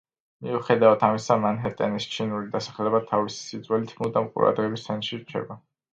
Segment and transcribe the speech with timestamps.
[0.45, 5.61] მიუხედავად ამისა, მანჰეტენის ჩინური დასახლება, თავისი სიძველით მუდამ ყურადღების ცენტრში რჩება.